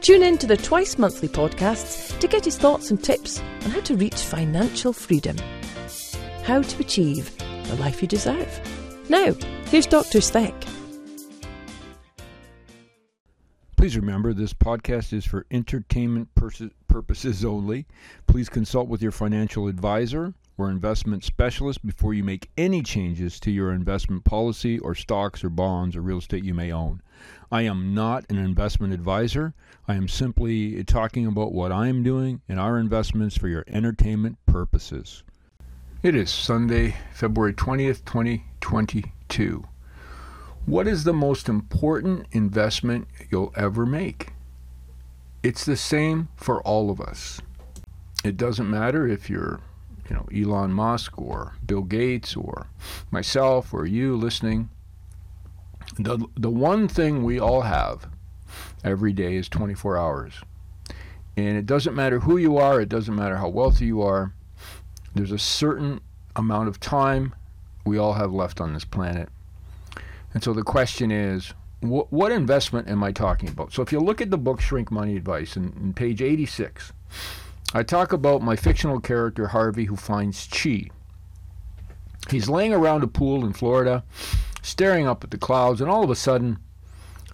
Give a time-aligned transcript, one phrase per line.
[0.00, 3.80] Tune in to the twice monthly podcasts to get his thoughts and tips on how
[3.80, 5.36] to reach financial freedom.
[6.42, 8.60] How to achieve the life you deserve.
[9.10, 9.34] Now,
[9.66, 10.22] here's Dr.
[10.22, 10.54] Speck.
[13.76, 16.28] Please remember this podcast is for entertainment
[16.88, 17.86] purposes only.
[18.26, 23.50] Please consult with your financial advisor or investment specialist before you make any changes to
[23.50, 27.00] your investment policy or stocks or bonds or real estate you may own.
[27.50, 29.54] I am not an investment advisor.
[29.88, 34.36] I am simply talking about what I am doing in our investments for your entertainment
[34.44, 35.22] purposes.
[36.02, 39.64] It is Sunday, February 20th, 2022.
[40.66, 44.34] What is the most important investment you'll ever make?
[45.42, 47.40] It's the same for all of us.
[48.22, 49.60] It doesn't matter if you're,
[50.10, 52.66] you know, Elon Musk or Bill Gates or
[53.12, 54.68] myself or you listening.
[55.98, 58.08] The, the one thing we all have
[58.82, 60.34] every day is 24 hours.
[61.36, 64.34] And it doesn't matter who you are, it doesn't matter how wealthy you are,
[65.14, 66.00] there's a certain
[66.34, 67.34] amount of time
[67.84, 69.28] we all have left on this planet.
[70.34, 73.72] And so the question is, wh- what investment am I talking about?
[73.72, 76.92] So if you look at the book Shrink Money Advice in, in page 86,
[77.72, 80.90] I talk about my fictional character Harvey who finds chi.
[82.28, 84.02] He's laying around a pool in Florida
[84.62, 86.58] staring up at the clouds, and all of a sudden,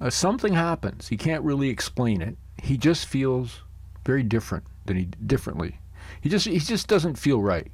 [0.00, 1.08] uh, something happens.
[1.08, 2.36] He can't really explain it.
[2.62, 3.62] He just feels
[4.04, 5.78] very different than he differently.
[6.20, 7.70] He just he just doesn't feel right.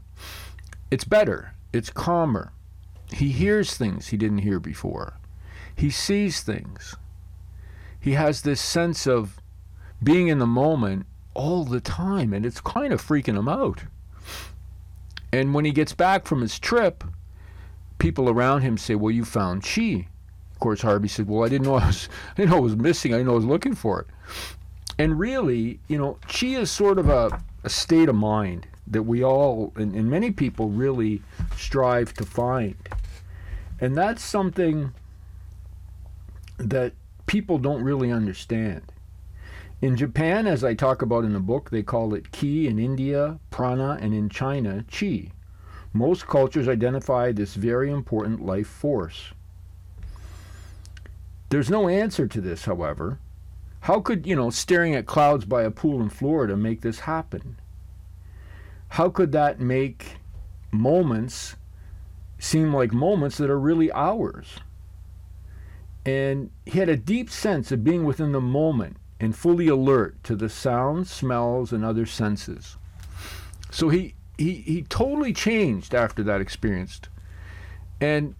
[0.90, 1.54] It's better.
[1.72, 2.52] It's calmer.
[3.12, 5.14] He hears things he didn't hear before.
[5.74, 6.96] He sees things.
[7.98, 9.40] He has this sense of
[10.02, 13.84] being in the moment all the time, and it's kind of freaking him out.
[15.32, 17.04] And when he gets back from his trip,
[17.98, 20.08] people around him say, "Well, you found chi."
[20.52, 22.76] Of course, Harvey said, "Well, I didn't know I was, I didn't know it was
[22.76, 23.14] missing.
[23.14, 24.06] I didn't know I was looking for it."
[24.98, 29.24] And really, you know, chi is sort of a, a state of mind that we
[29.24, 31.22] all, and, and many people, really
[31.56, 32.76] strive to find,
[33.80, 34.92] and that's something
[36.58, 36.92] that
[37.26, 38.82] people don't really understand.
[39.82, 42.68] In Japan, as I talk about in the book, they call it ki.
[42.68, 45.32] In India, prana, and in China, chi.
[45.94, 49.32] Most cultures identify this very important life force.
[51.48, 53.18] There's no answer to this, however.
[53.80, 57.56] How could, you know, staring at clouds by a pool in Florida make this happen?
[58.90, 60.18] How could that make
[60.70, 61.56] moments
[62.38, 64.58] seem like moments that are really ours?
[66.04, 70.34] And he had a deep sense of being within the moment and fully alert to
[70.34, 72.76] the sounds, smells, and other senses.
[73.70, 77.00] So he he, he totally changed after that experience.
[78.00, 78.34] And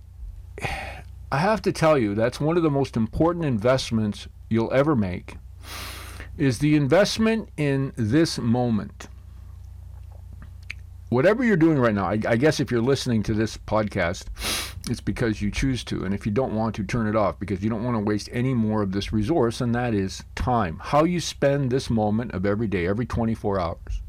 [1.31, 5.37] I have to tell you, that's one of the most important investments you'll ever make
[6.39, 9.09] is the investment in this moment.
[11.11, 14.25] Whatever you're doing right now, I, I, guess if you're listening to this podcast,
[14.91, 16.05] it's because you choose to.
[16.05, 18.29] And if you don't want to, turn it off because you don't want to waste
[18.33, 20.79] any more of this resource, and that is time.
[20.83, 24.03] How you spend this moment of every day, every 24 hours.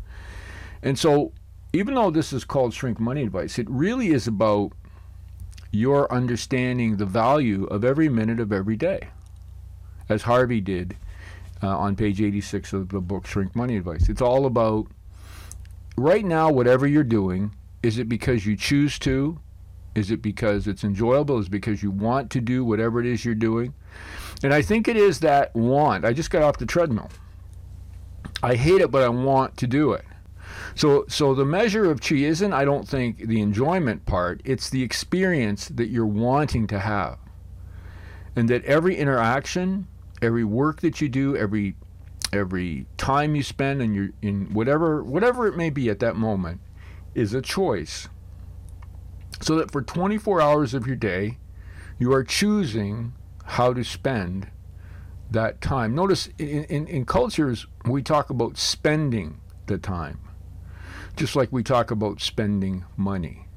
[0.81, 1.31] And so
[1.73, 4.73] even though this is called shrink money advice, it really is about
[5.71, 9.07] your understanding the value of every minute of every day,
[10.09, 10.97] as Harvey did
[11.63, 14.09] uh, on page 86 of the book Shrink Money Advice.
[14.09, 14.87] It's all about
[15.95, 17.51] right now, whatever you're doing,
[17.83, 19.39] is it because you choose to?
[19.93, 21.39] Is it because it's enjoyable?
[21.39, 23.73] Is it because you want to do whatever it is you're doing?
[24.43, 26.05] And I think it is that want.
[26.05, 27.09] I just got off the treadmill.
[28.41, 30.05] I hate it, but I want to do it.
[30.75, 34.41] So, so the measure of chi isn't, I don't think, the enjoyment part.
[34.43, 37.17] It's the experience that you're wanting to have,
[38.35, 39.87] and that every interaction,
[40.21, 41.75] every work that you do, every
[42.33, 46.61] every time you spend in your in whatever whatever it may be at that moment,
[47.13, 48.07] is a choice.
[49.41, 51.37] So that for 24 hours of your day,
[51.99, 54.49] you are choosing how to spend
[55.29, 55.95] that time.
[55.95, 60.19] Notice in, in, in cultures, we talk about spending the time
[61.15, 63.47] just like we talk about spending money.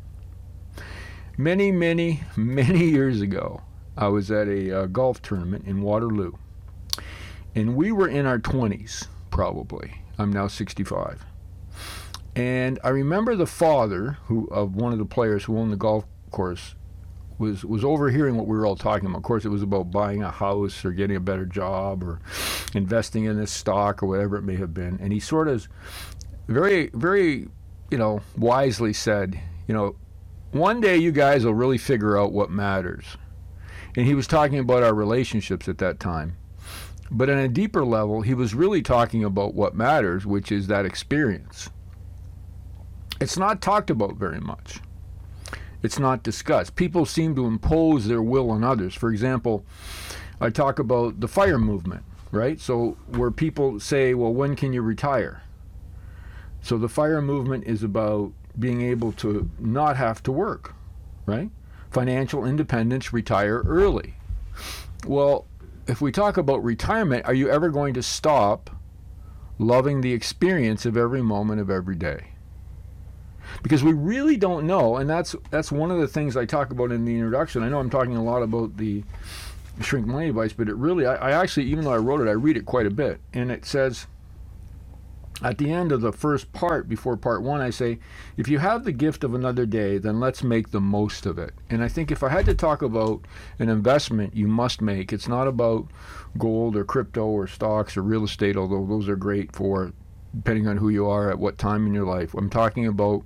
[1.37, 3.63] Many, many, many years ago,
[3.97, 6.33] I was at a uh, golf tournament in Waterloo.
[7.55, 10.03] And we were in our 20s, probably.
[10.19, 11.25] I'm now 65.
[12.37, 16.05] And I remember the father who of one of the players who owned the golf
[16.31, 16.75] course
[17.39, 19.19] was was overhearing what we were all talking about.
[19.19, 22.21] Of course, it was about buying a house or getting a better job or
[22.75, 24.99] investing in this stock or whatever it may have been.
[25.01, 25.69] And he sort of
[26.49, 27.49] very very
[27.91, 29.97] you know wisely said, you know,
[30.51, 33.17] one day you guys will really figure out what matters.
[33.97, 36.37] And he was talking about our relationships at that time.
[37.11, 40.85] But on a deeper level, he was really talking about what matters, which is that
[40.85, 41.71] experience.
[43.25, 44.81] It's not talked about very much.
[45.82, 46.76] It's not discussed.
[46.76, 48.94] People seem to impose their will on others.
[48.94, 49.65] For example,
[50.43, 52.61] I talk about the fire movement, right?
[52.61, 55.41] So, where people say, well, when can you retire?
[56.61, 60.75] So, the fire movement is about being able to not have to work,
[61.25, 61.49] right?
[61.91, 64.17] Financial independence, retire early.
[65.06, 65.47] Well,
[65.87, 68.69] if we talk about retirement, are you ever going to stop
[69.59, 72.34] loving the experience of every moment of every day?
[73.62, 76.93] Because we really don't know and that's that's one of the things I talk about
[76.93, 77.62] in the introduction.
[77.62, 79.05] I know I'm talking a lot about the
[79.81, 82.32] shrink money advice, but it really I, I actually even though I wrote it, I
[82.32, 83.20] read it quite a bit.
[83.32, 84.06] And it says
[85.43, 87.99] at the end of the first part before part one, I say,
[88.37, 91.52] if you have the gift of another day, then let's make the most of it.
[91.69, 93.26] And I think if I had to talk about
[93.58, 95.88] an investment you must make, it's not about
[96.38, 99.93] gold or crypto or stocks or real estate, although those are great for
[100.35, 102.35] depending on who you are at what time in your life.
[102.35, 103.25] I'm talking about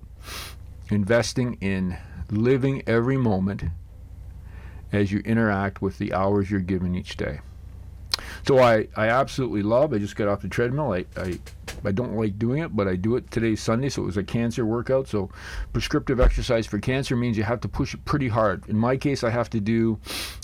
[0.90, 1.96] investing in
[2.30, 3.64] living every moment
[4.92, 7.40] as you interact with the hours you're given each day.
[8.46, 9.92] So I, I absolutely love.
[9.92, 10.92] I just got off the treadmill.
[10.92, 11.38] I, I
[11.84, 13.30] I don't like doing it, but I do it.
[13.30, 15.06] Today's Sunday, so it was a cancer workout.
[15.06, 15.30] So
[15.72, 18.68] prescriptive exercise for cancer means you have to push it pretty hard.
[18.68, 19.98] In my case, I have to do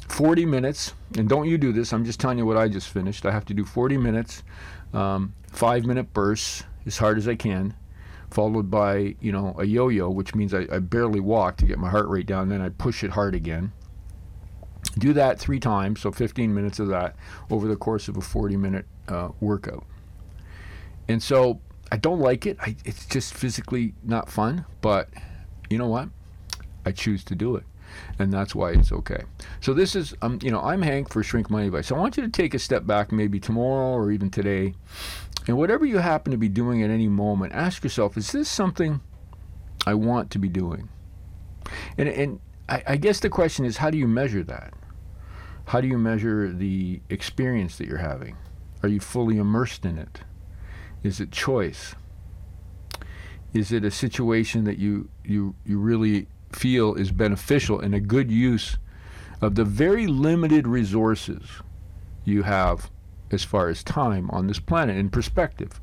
[0.09, 1.93] 40 minutes, and don't you do this.
[1.93, 3.27] I'm just telling you what I just finished.
[3.27, 4.43] I have to do 40 minutes,
[4.93, 7.75] um, five minute bursts as hard as I can
[8.35, 11.89] followed by you know a yo-yo, which means I, I barely walk to get my
[11.89, 12.49] heart rate down.
[12.49, 13.73] Then I push it hard again.
[14.99, 17.17] Do that three times, so 15 minutes of that
[17.51, 19.85] over the course of a 40-minute uh, workout.
[21.09, 21.61] And so
[21.91, 22.59] I don't like it.
[22.61, 24.67] I, it's just physically not fun.
[24.81, 25.09] But
[25.71, 26.11] you know what?
[26.85, 27.65] I choose to do it
[28.19, 29.23] and that's why it's okay.
[29.61, 31.89] So this is, um, you know, I'm Hank for Shrink Money Advice.
[31.89, 34.75] So I want you to take a step back, maybe tomorrow or even today,
[35.47, 39.01] and whatever you happen to be doing at any moment, ask yourself, is this something
[39.87, 40.89] I want to be doing?
[41.99, 44.73] And, and I, I guess the question is, how do you measure that?
[45.67, 48.37] How do you measure the experience that you're having?
[48.83, 50.21] Are you fully immersed in it?
[51.03, 51.95] Is it choice?
[53.53, 58.31] Is it a situation that you, you, you really feel is beneficial and a good
[58.31, 58.79] use
[59.41, 61.43] of the very limited resources
[62.25, 62.91] you have
[63.35, 65.81] as far as time on this planet in perspective.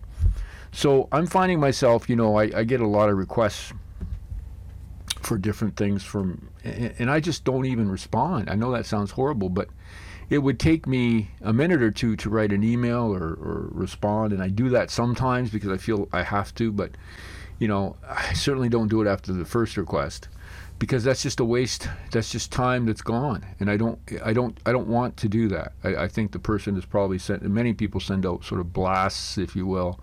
[0.71, 3.73] So I'm finding myself, you know, I, I get a lot of requests
[5.19, 8.49] for different things from, and, I just don't even respond.
[8.49, 9.67] I know that sounds horrible, but
[10.29, 14.33] it would take me a minute or two to write an email or, or respond,
[14.33, 16.91] and I do that sometimes because I feel I have to, but
[17.59, 20.29] you know, I certainly don't do it after the first request
[20.81, 21.87] because that's just a waste.
[22.09, 25.47] That's just time that's gone, and I don't, I don't, I don't want to do
[25.49, 25.73] that.
[25.83, 27.43] I, I think the person is probably sent.
[27.43, 29.99] Many people send out sort of blasts, if you will,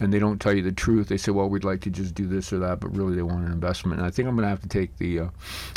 [0.00, 1.06] and they don't tell you the truth.
[1.06, 3.46] They say, "Well, we'd like to just do this or that," but really they want
[3.46, 4.00] an investment.
[4.00, 5.28] And I think I'm going to have to take the uh,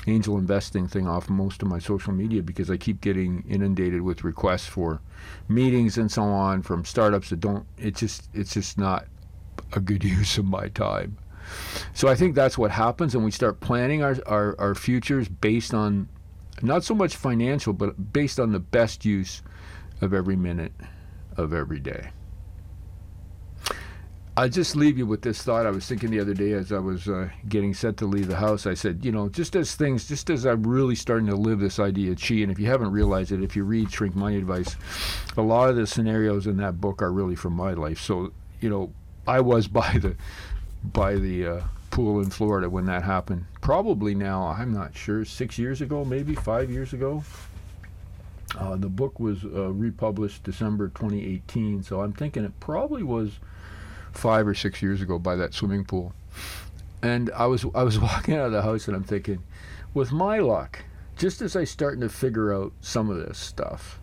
[0.07, 4.23] angel investing thing off most of my social media because I keep getting inundated with
[4.23, 4.99] requests for
[5.47, 7.67] meetings and so on from startups that don't.
[7.77, 9.05] It's just, it's just not
[9.73, 11.17] a good use of my time.
[11.93, 15.73] So I think that's what happens, and we start planning our, our, our futures based
[15.73, 16.07] on
[16.61, 19.41] not so much financial, but based on the best use
[20.01, 20.73] of every minute
[21.37, 22.11] of every day.
[24.35, 25.67] I'll just leave you with this thought.
[25.67, 28.35] I was thinking the other day as I was uh, getting set to leave the
[28.35, 31.59] house, I said, you know, just as things, just as I'm really starting to live
[31.59, 34.37] this idea of chi, and if you haven't realized it, if you read Shrink Money
[34.37, 34.75] Advice,
[35.37, 37.99] a lot of the scenarios in that book are really from my life.
[37.99, 38.91] So, you know,
[39.27, 40.15] I was by the
[40.83, 41.61] by the uh,
[41.91, 43.45] pool in Florida when that happened.
[43.61, 47.23] Probably now, I'm not sure, six years ago, maybe five years ago.
[48.57, 53.39] Uh, the book was uh, republished December 2018, so I'm thinking it probably was
[54.11, 56.13] five or six years ago by that swimming pool.
[57.01, 59.43] And I was I was walking out of the house and I'm thinking,
[59.93, 60.79] with my luck,
[61.17, 63.99] just as I starting to figure out some of this stuff,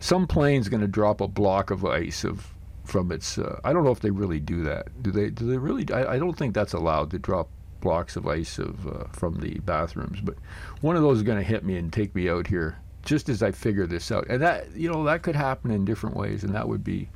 [0.00, 2.53] some plane's going to drop a block of ice of
[2.84, 3.38] from its.
[3.38, 5.02] Uh, I don't know if they really do that.
[5.02, 5.30] Do they?
[5.30, 5.90] Do they really?
[5.92, 7.48] I, I don't think that's allowed to drop
[7.80, 10.20] blocks of ice of uh, from the bathrooms.
[10.20, 10.36] But
[10.80, 13.42] one of those is going to hit me and take me out here just as
[13.42, 14.26] I figure this out.
[14.28, 17.08] And that you know that could happen in different ways, and that would be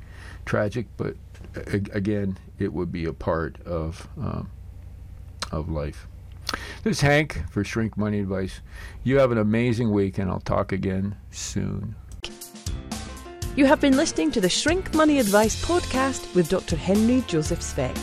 [0.45, 0.87] tragic.
[0.97, 1.15] But
[1.55, 4.49] a- again, it would be a part of um,
[5.51, 6.07] of life.
[6.83, 8.61] This is Hank for Shrink Money Advice.
[9.03, 11.95] You have an amazing week, and I'll talk again soon.
[13.59, 16.77] You have been listening to the Shrink Money Advice podcast with Dr.
[16.77, 17.93] Henry Joseph Speck.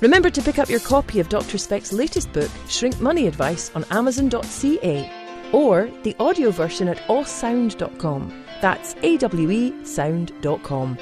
[0.00, 1.58] Remember to pick up your copy of Dr.
[1.58, 8.44] Speck's latest book, Shrink Money Advice, on Amazon.ca or the audio version at awesound.com.
[8.60, 10.98] That's awesound.com.